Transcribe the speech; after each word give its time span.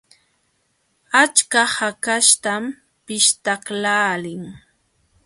Achka 1.23 1.61
hakaśhtam 1.75 2.63
pishtaqlaalin. 3.05 4.43